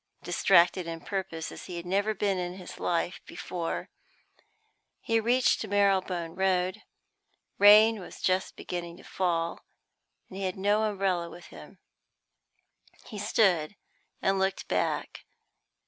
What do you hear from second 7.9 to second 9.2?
was just beginning to